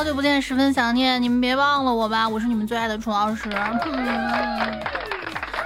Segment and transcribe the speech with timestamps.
[0.00, 3.50] 好久不见，十分想念，你们别忘了我吧，我是你们最爱的楚老师。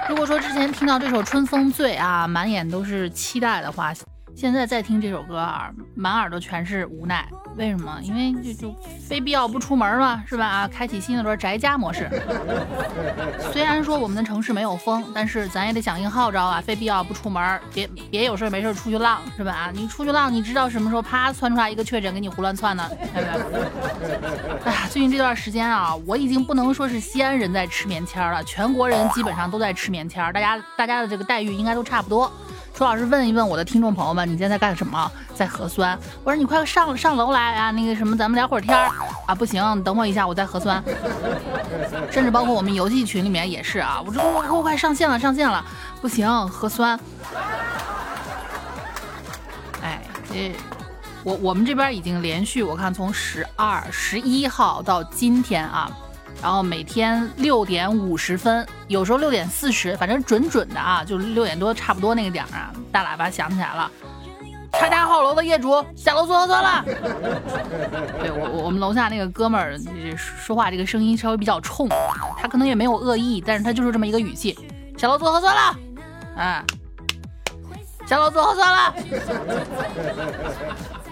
[0.09, 3.93] 如果说之前听到这首《春风醉》啊，满眼都是期待的话。
[4.35, 7.25] 现在再听这首歌啊，满耳朵全是无奈。
[7.55, 7.97] 为什么？
[8.03, 10.45] 因为就就非必要不出门嘛，是吧？
[10.45, 12.09] 啊，开启新一轮宅家模式。
[13.53, 19.53] 虽然说我们的城市没有风，但是咱也得响应号召啊，非必要不出门，别别有事没事出去浪，是吧？
[19.53, 22.89] 啊，你出去浪，你知道什么时候啪窜出来一个确诊给你胡乱窜呢？
[23.13, 23.63] 对不对
[24.65, 32.29] 哎呀，最近这段时间啊，我已经不能说是西安人在吃棉签了，全国人基本上都在吃棉签，大家大家的这个待遇应该都差不多。
[32.75, 35.09] 楚老师问一问我的听众朋友们，你现在干什么？
[35.33, 35.97] 在核酸。
[36.25, 38.91] 我说你快上上楼来啊，那个什么，咱们聊会儿天儿
[39.25, 39.33] 啊。
[39.33, 40.83] 不行，等我一下，我在核酸。
[42.11, 44.03] 甚至包括我们游戏群里面也是啊。
[44.05, 45.63] 我说快快快上线了，上线了。
[46.01, 46.99] 不行，核酸。
[49.81, 50.53] 哎，这
[51.23, 55.89] 我我们这边已经连续，我看从十二、十一号到今天啊。
[56.45, 63.91] 然后每天六点五十分，有时候六点四十，反正准准的啊，就六点多差不多那个点儿啊，大喇叭响起来了。
[64.71, 66.85] 他家号楼的业主下楼做核酸了。
[68.19, 69.75] 对我我们楼下那个哥们儿
[70.15, 71.89] 说话这个声音稍微比较冲，
[72.39, 74.55] 他可能也没有恶意，但是他就是这么一个语气。
[74.99, 75.75] 下楼做核酸了，
[76.37, 76.63] 啊，
[78.05, 78.93] 下楼做核酸了。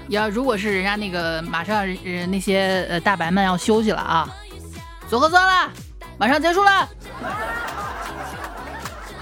[0.10, 4.30] 要如果是人家那个马上人那些呃大白们要休息了啊。
[5.10, 5.72] 做核酸了，
[6.18, 6.90] 马上结束了。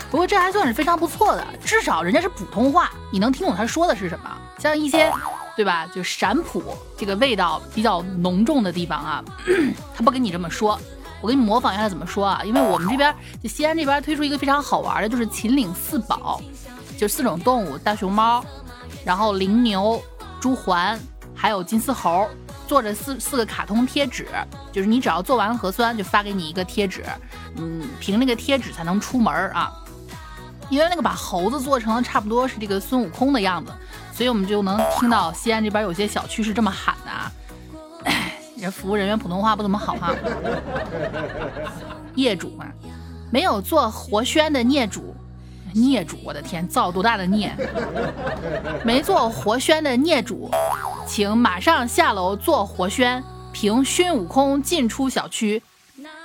[0.09, 4.29] 不过这还算是非常不错的，至少人家是普通话，你能听懂他说的是什么。
[4.57, 5.11] 像一些，
[5.55, 5.87] 对吧？
[5.93, 9.23] 就陕普这个味道比较浓重的地方啊，
[9.95, 10.79] 他不跟你这么说。
[11.21, 12.41] 我给你模仿一下怎么说啊？
[12.43, 16.41] 因为我们这边就西安这边推出一个非常好玩的，就是秦岭四宝，
[16.97, 18.43] 就四种动物：大熊猫，
[19.05, 20.01] 然后羚牛、
[20.39, 20.97] 朱鹮，
[21.33, 22.27] 还有金丝猴。
[22.71, 24.29] 做着四四个卡通贴纸，
[24.71, 27.03] 就是你只要做完核酸，就发给你一个贴纸，
[27.57, 29.73] 嗯，凭那个贴纸才能出门啊。
[30.69, 33.73] 因为那个把猴子做成了差不多是这个孙悟空的样子，
[34.13, 37.29] 所以我们就能听到西安这边有些小区是这么喊的啊。
[38.55, 40.15] 人服务人员普通话不怎么好哈。
[42.15, 42.67] 业主嘛，
[43.29, 45.13] 没有做活宣的业主，
[45.73, 47.51] 孽主，我的天，造多大的孽！
[48.83, 50.49] 没做活宣的孽主。
[51.07, 55.61] 请马上下楼做活宣，凭孙悟空进出小区。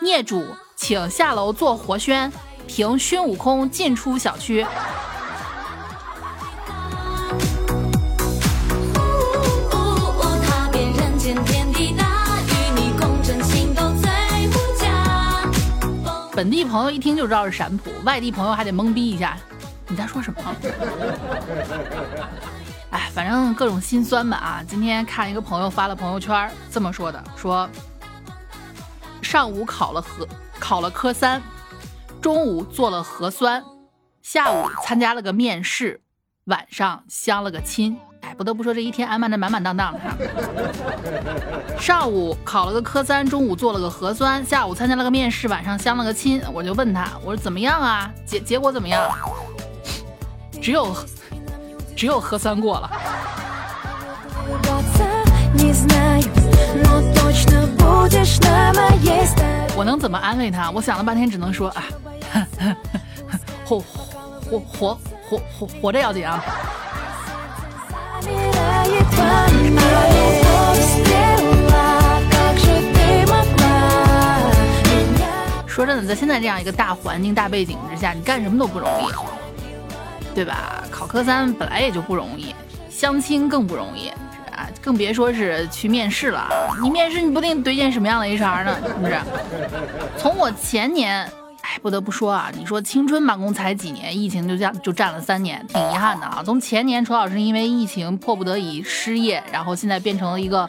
[0.00, 0.44] 孽主，
[0.76, 2.32] 请下楼做活宣，
[2.66, 4.64] 凭孙悟空进出小区。
[16.36, 19.38] 本地朋友一听就知道是陕普，外地朋友还得懵逼一下，
[19.88, 20.38] 你在说什么？
[22.92, 24.62] 哎，反正各种心酸吧啊！
[24.68, 27.66] 今天看一个朋友发了朋友圈，这么说的：说
[29.22, 30.28] 上午考了核
[30.60, 31.40] 考了科三，
[32.20, 33.64] 中午做了核酸，
[34.20, 36.02] 下午参加了个面试，
[36.44, 37.98] 晚上相了个亲。
[38.26, 40.00] 哎，不得不说这一天安排的满满当当的。
[41.78, 46.42] 上午考了个科三，中午做了个核酸，下午参加了个面试，晚上相了个亲。
[46.52, 48.10] 我就问他，我说怎么样啊？
[48.24, 49.08] 结结果怎么样？
[50.60, 50.94] 只有。
[51.96, 52.90] 只有核酸过了。
[59.74, 60.70] 我能怎么安慰他？
[60.70, 61.84] 我想了半天，只能说啊，
[63.64, 66.44] 活活活活活活着要紧啊！
[75.66, 80.82] 说真的，在现在这样一个大环境、大背景之下，你干什么都不容易，对吧？
[80.90, 82.54] 考科三本来也就不容易，
[82.88, 84.08] 相亲更不容易，
[84.52, 86.48] 啊，更别说是去面试了。
[86.82, 88.76] 你面试你不定对见什么样的 HR 呢？
[88.86, 89.20] 是不是？
[90.16, 91.30] 从我前年，
[91.82, 96.42] 不得不说啊，你说青春满宫才几年，疫情就这样就占了三年，挺遗憾的啊。
[96.44, 100.68] 从前年楚老师因为疫情迫不得已失业，然后现在变成了一个，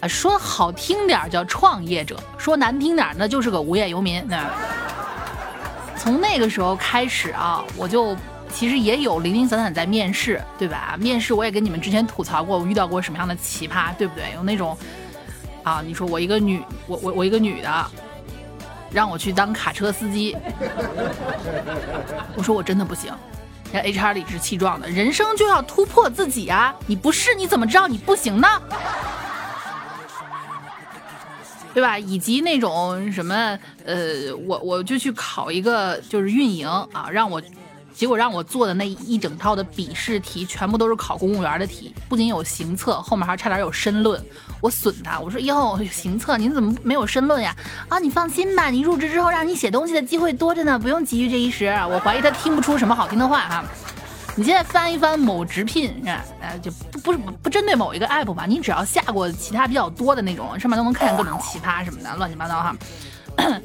[0.00, 4.24] 啊，说好听点叫创业者，说难听点那就是个无业游民。
[5.96, 8.16] 从那个时候开始啊，我就。
[8.52, 10.96] 其实也有零零散散在面试，对吧？
[11.00, 14.32] 面试我也跟你们之前吐槽过，我遇到过什么样的奇葩，对不对？
[14.32, 14.78] 有那种
[15.64, 17.86] 啊，你说我一个女，我我我一个女的，
[18.94, 20.36] 让我去当卡车司机，
[22.36, 23.12] 我说我真的不行。
[23.72, 26.72] 人 HR 理直气壮的，人生就要突破自己啊！
[26.86, 28.48] 你不试你怎么知道你不行呢？
[31.74, 31.98] 对吧？
[31.98, 37.42] 以及那种什么呃，我我就去考一个就是运营啊，让我。
[37.94, 44.20] 结果让我做的那一整套的笔试题，全部都是考公务员的题，不仅有行测，后面还差点有申论。
[44.60, 47.54] 我损他，我说哟，行测您怎么没有申论呀？
[47.88, 51.66] 啊，你放心吧，你入职之后让你写东西的机会多着呢，不用急于这一时。
[51.88, 53.64] 我怀疑他听不出什么好听的话哈。
[54.36, 55.94] 你现在翻一翻某直聘，
[56.40, 62.76] 呃，就不不是不针对某一个 app 吧，你只要下过其他比较多的那种，上面都能看见各种奇葩什么的，乱七八糟哈。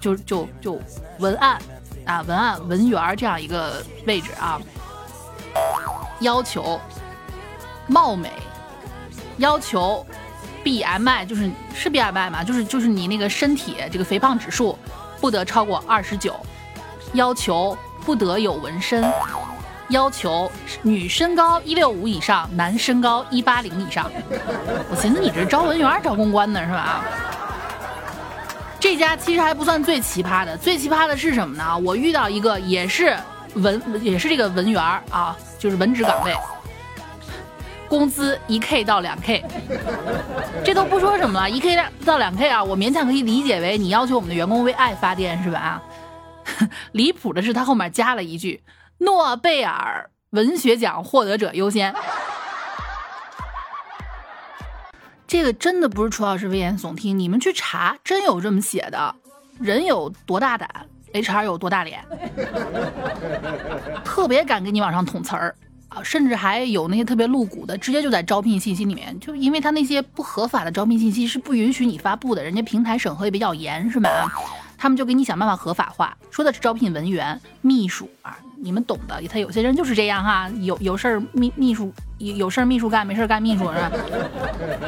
[0.00, 0.80] 就就就
[1.18, 1.60] 文案。
[2.04, 4.60] 啊，文案文员这样一个位置啊，
[6.20, 6.80] 要求
[7.86, 8.30] 貌美，
[9.38, 10.04] 要求
[10.64, 12.44] BMI 就是是 BMI 吗？
[12.44, 14.78] 就是就是你那个身体这个肥胖指数
[15.20, 16.34] 不得超过二十九，
[17.12, 19.04] 要求不得有纹身，
[19.88, 20.50] 要求
[20.82, 24.10] 女身高一六五以上，男身高一八零以上。
[24.90, 27.04] 我寻思你这招文员招公关呢是吧？
[28.84, 31.78] 这家其实还不算最奇葩的，最奇葩的是什么呢？
[31.78, 33.16] 我遇到一个也是
[33.54, 36.34] 文，也是这个文员啊，就是文职岗位，
[37.88, 39.42] 工资一 k 到两 k，
[40.62, 45.58] 这都不说什么了，一 k 到两 k 啊，我勉强可以理解为你要求我们的员工为爱发电是吧？
[45.58, 45.82] 啊
[46.92, 48.62] 离谱的是他后面加了一句
[48.98, 51.94] 诺贝尔文学奖获得者优先。
[55.26, 59.14] 这个真的不是楚老师危言耸听，你们去查，真有这么写的。
[59.58, 60.68] 人有多大胆
[61.12, 62.04] ，HR 有多大脸，
[64.04, 65.54] 特别敢给你往上捅词儿
[65.88, 66.02] 啊！
[66.02, 74.32] 甚至还有那些特别露骨的，直接就在招聘信息里面，就因为他那些不合法的招聘信息是不允许你发布的，人家平台审核也比较严，是吧？
[74.84, 78.36] 他们就给你想办法合法化，说的是招聘文员、秘书啊。
[78.58, 83.90] 你们懂的，他有些人就是这样哈，有有事儿秘秘书有有事儿秘书干，没事干秘书是吧？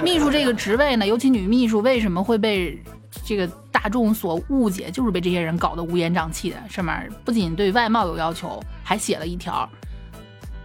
[0.05, 2.79] 秘书这个职位呢，尤其女秘书为什么会被
[3.25, 4.91] 这个大众所误解？
[4.91, 6.57] 就是被这些人搞得乌烟瘴气的。
[6.69, 9.67] 上面不仅对外貌有要求，还写了一条：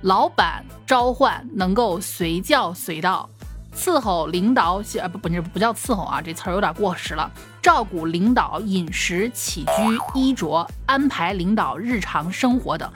[0.01, 3.30] 老板召唤能够随叫随到。
[3.75, 7.29] 伺候领导，啊不不不不叫伺候啊，这词儿有点过时了。
[7.62, 12.91] 照顾领导饮食起居衣着，安排领导日常生活等。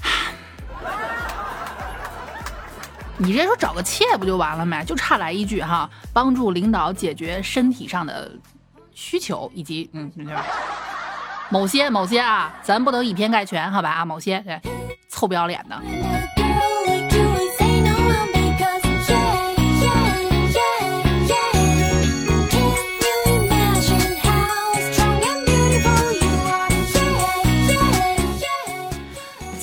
[3.18, 4.84] 你直接说找个妾不就完了没？
[4.84, 8.30] 就差来一句哈，帮助领导解决身体上的
[8.92, 10.10] 需求，以及嗯，
[11.48, 14.60] 某些某些啊，咱不能以偏概全，好吧啊，某些对，
[15.08, 16.05] 臭不要脸的。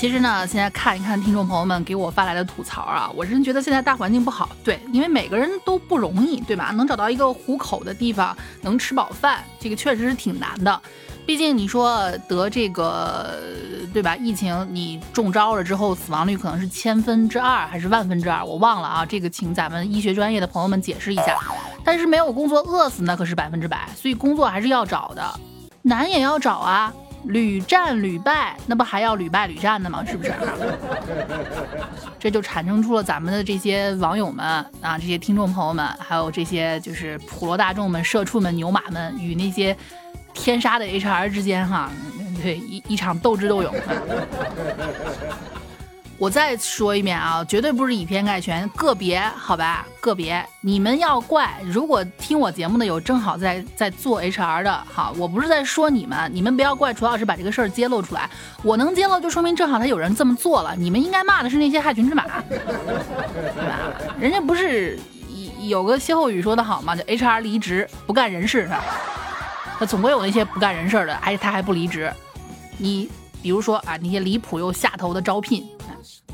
[0.04, 4.50] 其实呢，现在看一看听众朋友们给我发来的吐槽啊，我真觉得现在大环境不好。
[4.62, 6.72] 对，因为每个人都不容易，对吧？
[6.76, 10.82] 能找到一个糊口的地方，能吃饱饭，这个确实是挺难的。
[11.26, 13.40] 毕竟你说得这个，
[13.94, 14.14] 对吧？
[14.18, 19.06] 疫情你中招了之后，死亡率可能是千分之二还是万分之二，我忘了啊。
[19.06, 21.40] 这个请咱们医学专业的朋友们解释一下。
[21.86, 25.40] 但是没有工作饿死那可是百分之百，所以工作还是要找的，
[25.82, 26.94] 难也要找啊。
[27.26, 30.04] 屡战屡败，那不还要屡败屡战的吗？
[30.06, 30.34] 是不是？
[32.20, 34.46] 这就产生出了咱们的这些网友们
[34.82, 39.76] 啊，这些听众朋友们，还有这些就是普罗大众们、社畜们、牛马们与那些
[40.34, 41.92] 天杀的 HR 之间哈，
[42.42, 43.74] 对一一场斗智斗勇。
[46.20, 51.52] 我再说一遍啊，绝对不是以偏概全，个别好吧，个别你们要怪。
[51.66, 58.30] 如果听我节目的有正好在在做 HR 的，好，我不是在说你们，你们不要怪楚老师把这个事儿揭露出来。
[58.62, 60.76] 我能揭露，就说明正好他有人这么做了。
[60.78, 62.58] 你们应该骂的是那些害群之马， 对
[63.66, 63.92] 吧？
[64.18, 64.98] 人家不是
[65.62, 66.96] 有个歇后语说的好吗？
[66.96, 68.82] 叫 HR 离职不干人事是吧？
[69.78, 72.10] 他总归有那些不干人事的，而且他还不离职。
[72.78, 73.10] 你
[73.42, 75.68] 比如说啊，那些离谱又下头的招聘。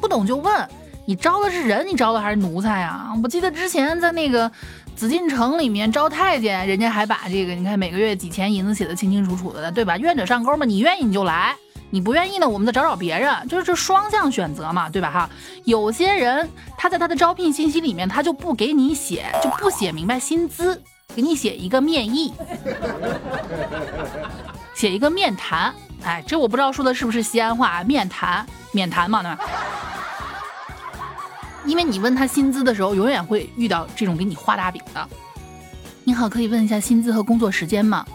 [0.09, 0.67] 不懂就问，
[1.05, 3.11] 你招的是人，你招的还是奴才啊？
[3.21, 4.51] 我记得之前在那个
[4.95, 9.95] 紫禁城里面招太监，人家还把这个你看每个月几钱银子写的清清楚楚的，对吧？
[9.99, 11.55] 愿者上钩嘛，你愿意你就来，
[11.91, 15.11] 你不愿意呢，我们再找找别人，就是这双向选择嘛，对吧？
[15.11, 15.29] 哈，
[15.65, 20.81] 有些人他在他的招聘信息里面，他就不给你写，就不写明白薪资，
[21.15, 22.33] 给你写一个面议，
[24.73, 25.71] 写一个面谈，
[26.03, 29.39] 哎，这我不知道说的是不是西安话，面谈，面谈嘛，对吧？
[31.65, 35.07] 因为你问他薪资的时候，永远会遇到这种给你画大饼的。
[36.05, 38.05] 你好，可以问一下薪资和工作时间吗？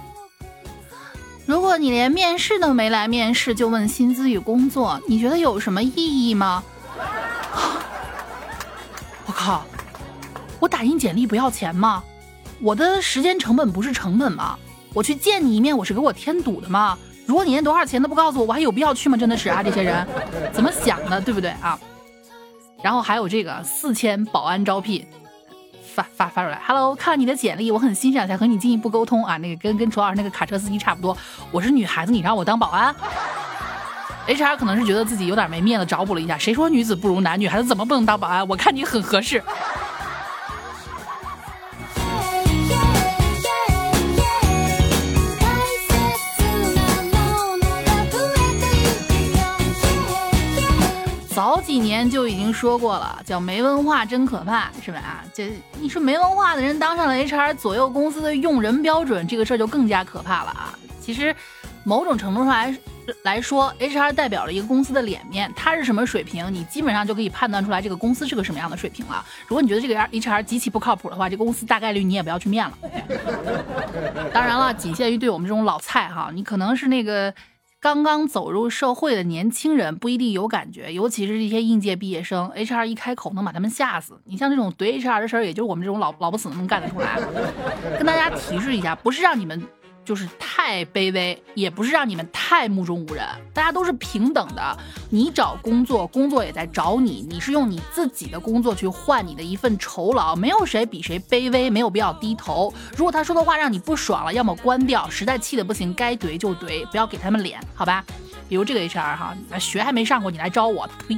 [1.46, 6.64] 如果你连面试都没来面试就问薪资与工作，你觉得有什么意义吗？
[9.26, 9.64] 我靠！
[10.58, 12.02] 我打印简历不要钱吗？
[12.60, 14.58] 我的时间成本不是成本吗？
[14.94, 16.96] 我去见你一面，我是给我添堵的吗？
[17.34, 19.16] 如果你年多少钱都不告诉我，我还有必要去吗？
[19.16, 20.06] 真的是啊，这些人
[20.52, 21.76] 怎么想的，对不对啊？
[22.80, 25.04] 然后还有这个四千保安招聘，
[25.92, 29.36] 发发发出来，Hello，看了你的简历，我很欣赏，想和你进一步沟通啊。
[29.38, 31.16] 那个跟跟楚老师那个卡车司机差不多，
[31.50, 32.94] 我是女孩子，你让我当保安
[34.28, 36.38] ？HR 可能是觉得自己有点没面子，找补了一下。
[36.38, 37.40] 谁说女子不如男？
[37.40, 38.46] 女孩子怎么不能当保安？
[38.46, 39.42] 我看你很合适。
[51.74, 54.98] 一年就已经说过了，叫没文化真可怕，是吧？
[54.98, 55.50] 啊，这
[55.80, 60.78] 你说没文化的人当上了 HR，左右公司的用人标准，这个事儿就更加可怕了啊！
[61.00, 61.34] 其实，
[61.82, 62.78] 某种程度上来
[63.24, 69.24] 来说，HR 代表了一个公司的脸面，他是什么水平，你基本上就可以判断出来这个公司是个什么样的水平了。
[69.48, 72.78] 如果你觉得这个 HR 极其不靠谱的话，这公司大概率你也不要去面了。
[74.32, 77.34] 当然了，仅限于对我们这种老菜哈，你可能是那个。
[77.84, 84.18] 刚刚走入社会的年轻人不一定有感觉，尤其是这些应届毕业生，HR 一开口能把他们吓死。
[84.24, 87.20] 你像这种怼 HR 的事儿，也就我们这种老老不死能干得出来。
[87.98, 89.62] 跟大家提示一下，不是让你们。
[90.04, 94.76] 就是太卑微，也不是让你们太目中无人，大家都是平等的。
[95.10, 102.72] 你找工作，工作也在找你，你是用你自己的工作去换你的一份酬劳，没有谁比谁卑微，没有必要低头。
[102.96, 108.04] 如果他说的话让你不爽了，要么关掉，实在气得不行，该怼就怼，不要给他们脸，好吧？
[108.46, 111.16] 比如这个 HR 哈，学还没上过，你来招我，呸！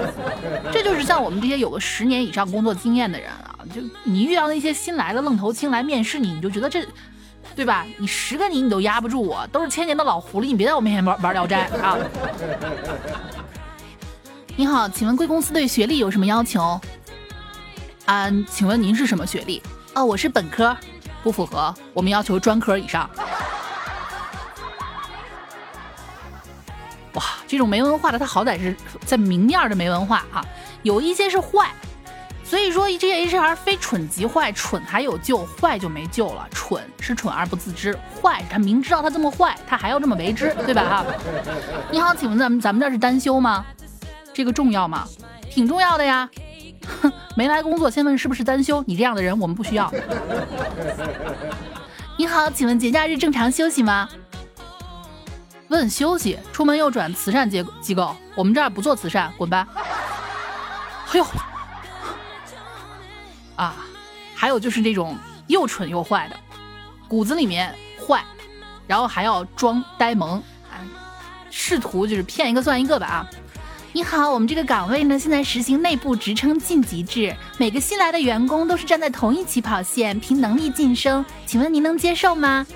[0.72, 6.86] 这就是像我们这些有个十年以上工作经验的人啊，就你遇到那些新来的愣头青来面试你，你就觉得这。
[7.56, 7.86] 对吧？
[7.96, 11.96] 你十个你你都压不住我，都是千年的老狐狸，你别在我面前玩玩聊斋啊！
[14.56, 16.78] 你好，请问贵公司对学历有什么要求？
[18.04, 19.62] 啊，请问您是什么学历？
[19.94, 20.76] 哦，我是本科，
[21.22, 23.08] 不符合，我们要求专科以上。
[27.14, 30.44] 哇，这种没文化的，他好歹是在明面的没文化啊，
[30.82, 31.72] 有一些是坏。
[32.48, 36.46] 所以说，这些 HR 非蠢即坏，蠢还有救，坏就没救了。
[36.52, 40.82] 蠢是蠢而不自知，坏是他明知道他这么坏，他还要这么为之，对吧？
[40.82, 41.04] 哈。
[41.90, 43.66] 你好，请问咱们咱们这是单休吗？
[44.32, 45.08] 这个重要吗？
[45.50, 46.30] 挺重要的呀。
[47.02, 49.92] 哼，没来工作先问是不是单休，你这样的人我们不需要。
[52.16, 54.08] 你好，请问节假日正常休息吗？
[55.66, 59.66] 问休息，出门右转慈善机机构，我们这儿不做慈善，滚吧。
[61.10, 61.26] 哎呦。
[63.56, 63.74] 啊，
[64.34, 65.16] 还有就是这种
[65.48, 66.36] 又蠢又坏的，
[67.08, 67.74] 骨子里面
[68.06, 68.22] 坏，
[68.86, 70.38] 然后还要装呆萌，
[70.70, 70.78] 啊，
[71.50, 73.26] 试图就是骗一个算一个吧啊！
[73.92, 82.66] 你好，我们这个岗位呢，现在实行内部职称晋级制，每个新来的员工都是站在同一起跑线，凭能力晋升，请问您能接受吗？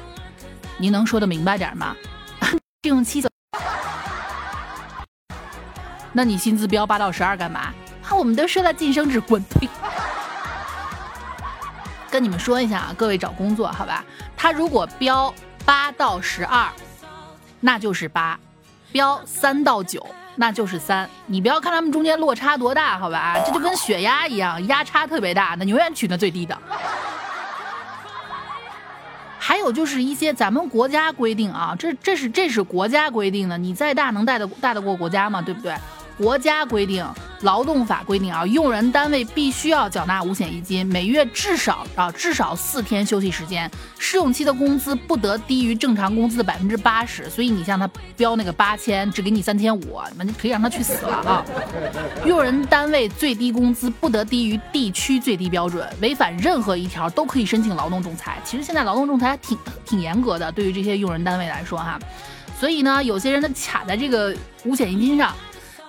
[0.78, 1.94] 您能说的明白点吗？
[2.82, 3.28] 试用期走，
[6.14, 7.74] 那你薪资标八到十二干嘛？
[8.08, 9.42] 啊，我们都说了晋升制，滚！
[9.42, 9.68] 呸！
[12.10, 14.04] 跟你们说一下啊，各位找工作好吧，
[14.36, 15.32] 他如果标
[15.64, 16.68] 八到十二，
[17.60, 18.36] 那就是八；
[18.90, 21.08] 标三到九，那就是三。
[21.26, 26.58] 你不要看他们中间落差多大，好吧，这就跟血压一样，压差特别大，那永远取那最低的。
[29.38, 35.40] 还有就是一些咱们国家规定啊，这这是这是国家规定的，你再大能带得带得过国家吗？
[35.40, 35.74] 对不对？
[36.18, 37.06] 国家规定，
[37.42, 47.28] 劳动法规定啊，用人单位必须要缴纳五险一金，每月至少啊至少四天休息时间，试用期的工资不得低于正常工资的百分之八十。
[47.30, 51.44] 所以你像他标那个八千，只给你三千五，那就可以让他去死了啊！
[52.26, 58.38] 用人单位最低工资不得低于地区最低标准，违反任何一条都可以申请劳动仲裁。
[58.44, 61.98] 其实现在劳动仲裁还挺挺严格的，对于这些用人单位来说哈。
[62.58, 65.34] 所以呢，有些人他卡在这个五险一金上。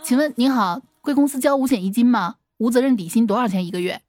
[0.03, 2.36] 请问您好，贵公司交五险一金吗？
[2.58, 4.01] 无责任底薪多少钱一个月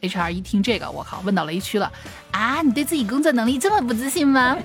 [0.00, 1.92] ？HR 一听这个，我靠，问到雷区了
[2.30, 2.62] 啊！
[2.62, 4.56] 你对自己工作能力这么不自信吗？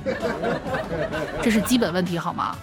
[1.42, 2.56] 这是基本问题好吗？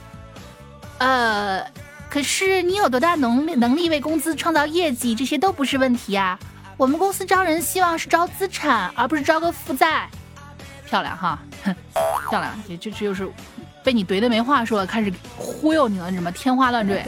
[0.98, 1.64] 呃，
[2.08, 6.38] 可是你有多大能力能力为公司创造业绩，这些都不是问题啊。
[6.76, 10.08] 我们公司招人希望是招资产，而不是招个负债。
[10.86, 11.38] 漂亮哈，
[12.30, 13.28] 漂亮，这这这就是。
[13.88, 17.02] 被你怼的没话说了，开始忽悠你了，什么天花乱坠。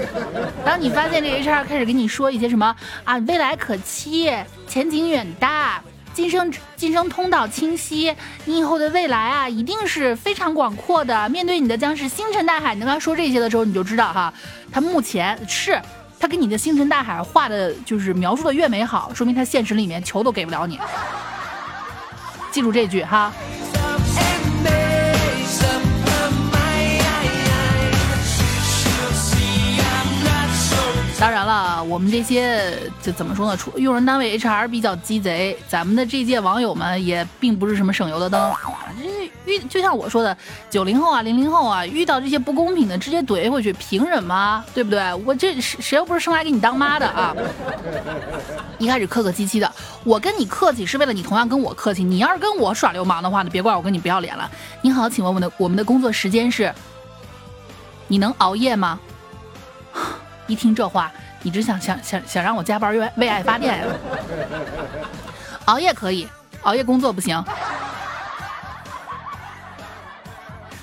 [0.64, 4.34] 当你发现这 HR 开始跟你说一些什么啊，未来可期，
[4.66, 5.82] 前景远大，
[6.14, 11.28] 晋升晋升通道清晰，你以后的未来啊，一定是非常广阔的。
[11.28, 12.72] 面对你的将是星辰大海。
[12.72, 14.32] 你跟他说这些的时候，你就知道哈，
[14.72, 15.78] 他目前是
[16.18, 20.80] 他给你的星辰大海画的，就是描述的越美好，说明他现实里面球都给不了你。
[22.50, 23.30] 记住这句哈。
[31.20, 33.54] 当然了，我们这些就怎么说呢？
[33.54, 38.50] 出用人单位 HR 比较鸡贼，咱们的这届网友们也并不是什么省油的灯。
[38.98, 39.04] 这
[39.44, 40.34] 遇就像我说的，
[40.70, 44.64] 九零后啊、零零后啊，遇到这些不公平的，直接怼回去，凭什么？
[44.72, 45.12] 对不对？
[45.26, 47.36] 我这谁谁又不是生来给你当妈的啊？
[48.78, 49.70] 一开始客客气气的，
[50.04, 52.02] 我跟你客气是为了你同样跟我客气。
[52.02, 54.50] 你要是跟我耍流氓的话，呢别怪我跟你不要脸了。
[54.80, 56.72] 你好，请问我的我们的工作时间是？
[58.08, 58.98] 你能熬夜吗？
[60.50, 63.84] 一听这话，你只想想想想让我加班为为爱发电呀？
[65.66, 66.26] 熬夜可以，
[66.62, 67.40] 熬夜工作不行。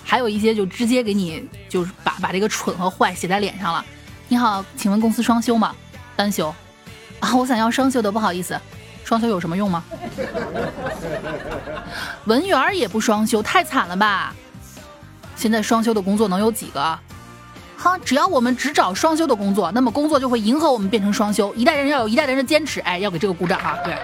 [0.05, 3.83] 还有一些就直接给你就是把把这个蠢和坏写在脸上了。
[4.29, 5.75] 你好，请问公司双休吗？
[6.15, 6.47] 单休
[7.19, 8.57] 啊，我想要双休的，不好意思，
[9.03, 9.83] 双休有什么用吗？
[12.23, 14.33] 文员也不双休，太惨了吧？
[15.35, 16.97] 现在双休的工作能有几个？
[17.77, 21.53] 哈，只要我们只找双休的工作，那么工作就会迎合我们变成双休。
[21.53, 23.77] 一代人要有一代人的坚持，哎，要给这个鼓掌哈。
[23.85, 23.95] 对，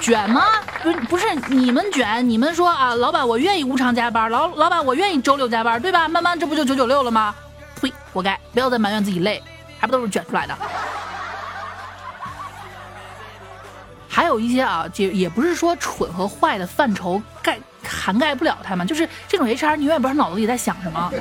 [0.00, 0.44] 卷吗？
[0.80, 6.06] 不，不是你们卷，你们说啊，老板我愿意无偿加班，老老板我愿意周六加班，对吧？
[6.06, 7.34] 慢慢这不就九九六了吗？
[7.80, 8.38] 呸，活该！
[8.52, 9.42] 不要再埋怨自己累，
[9.80, 10.56] 还不都是卷出来的。
[14.08, 17.58] 还有一些啊，就也不是说蠢和坏的范畴概。
[18.06, 21.12] 涵盖不了他们，就是这种 HR，你永远不知道脑子里在想什么。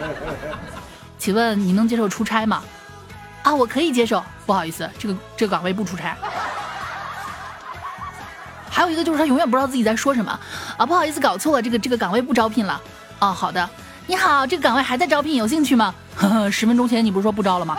[1.16, 2.62] 请问你能接受出差吗？
[3.42, 4.22] 啊，我可以接受。
[4.44, 6.14] 不好意思，这个这个岗位不出差。
[8.68, 10.38] 还有一个就是他永远不知道自己在说什么
[10.76, 12.78] 啊，不好意思，搞错了，这个这个岗位不招聘了。
[13.20, 13.66] 哦，好的。
[14.06, 15.94] 你好，这个岗位还在招聘，有兴趣吗？
[16.14, 17.78] 呵呵，十分钟前你不是说不招了吗？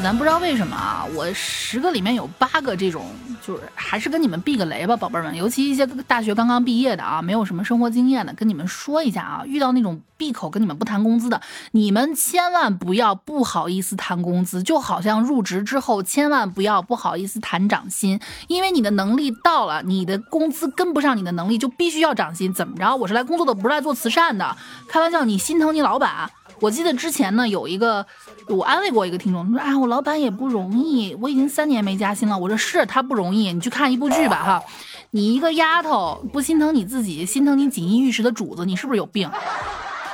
[0.00, 3.04] 咱不知道为什么啊，我十个里面有八个这种，
[3.46, 5.34] 就是还是跟你们避个雷吧，宝贝们。
[5.36, 11.40] 尤其一些大学刚刚毕业的啊，没有什么生活经验的，跟你们说一下啊，遇到那种闭口跟你们不谈工资的，
[11.72, 22.52] 你们千万不要不好意思谈工资，就好像入职之后千万不要不好意思谈涨薪，因为你的能力到了，你的工资跟不上你的能力，就必须要涨薪。
[22.52, 22.96] 怎么着？
[22.96, 24.56] 我是来工作的，不是来做慈善的。
[24.88, 26.30] 开玩笑，你心疼你老板。
[26.62, 28.06] 我记得之前呢，有一个
[28.46, 34.62] 我安慰过一个听众，他说：“哎，我老板也不容易，我已经三年没加薪了。”我说：“是他不容易，你去看一部剧吧，哈，
[35.10, 39.28] 你一个丫头不心疼你自己，心疼你锦衣玉食的主子，你是不是有病？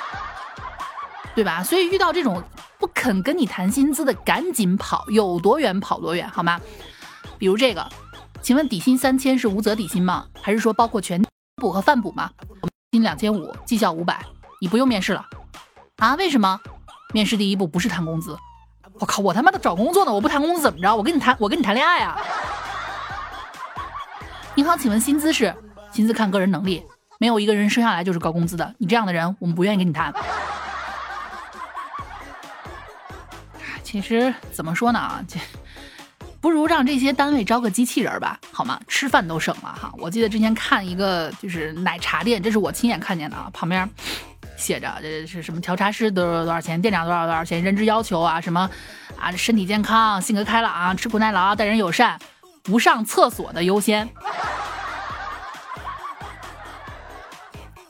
[1.37, 1.63] 对吧？
[1.63, 2.43] 所以遇到这种
[2.79, 6.59] 不肯跟你谈薪资的，赶紧跑，有多远跑多远，好吗？
[7.37, 7.87] 比如这个，
[8.41, 10.25] 请问底薪三千是无责底薪吗？
[10.41, 11.23] 还是说包括全
[11.57, 12.31] 补和饭补吗？
[12.93, 14.25] 薪两千五，绩效五百，
[14.63, 15.23] 你不用面试了。”
[15.99, 16.15] 啊？
[16.15, 16.61] 为什么？
[17.13, 18.37] 面试第一步不是谈工资。
[19.01, 20.95] 我靠，我他妈的找工作呢，我不谈工资怎么着？
[20.95, 22.17] 我跟你谈，我跟你谈恋爱啊？
[24.55, 25.55] 你好，请问薪资是？
[25.93, 26.85] 薪资看个人能力，
[27.19, 28.75] 没有一个人生下来就是高工资的。
[28.79, 30.13] 你这样的人，我们不愿意跟你谈。
[33.83, 35.41] 其实怎么说呢啊，这
[36.41, 38.79] 不如让这些单位招个机器人吧，好吗？
[38.87, 39.93] 吃饭都省了哈。
[39.99, 43.89] 我记得之前看一个就是奶茶店，这是我亲眼看见的啊，旁边。
[44.59, 48.68] 写着这是什么调茶师多少多少钱，店长多少多少钱，认知要求啊什么
[49.18, 52.18] 啊，身体健康，性格开朗，吃苦耐劳，待人友善，
[52.64, 54.07] 不上厕所的优先。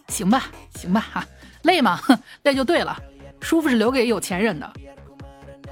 [0.08, 0.44] 行吧，
[0.76, 1.24] 行吧哈，
[1.62, 1.98] 累吗？
[2.44, 2.96] 累就对了，
[3.40, 4.70] 舒服是留给有钱人的，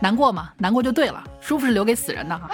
[0.01, 0.51] 难过吗？
[0.57, 2.49] 难过就对了，舒服是留给死人的哈。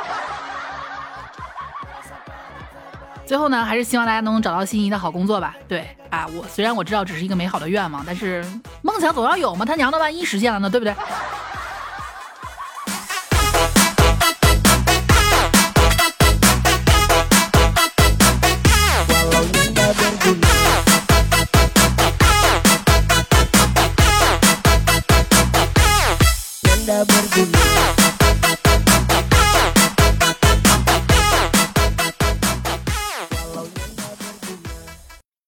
[3.24, 5.54] 最后呢，还是希望大家能找到心仪的好工作吧。
[5.68, 8.44] 对啊，我虽然我知道只是一个美好的愿望，但是
[8.82, 9.64] 梦想总要有嘛。
[9.64, 10.68] 他娘的，万一实现了呢？
[10.68, 10.94] 对不对